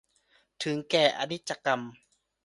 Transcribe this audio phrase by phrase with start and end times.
[0.63, 1.81] ถึงแก่อนิจกรรม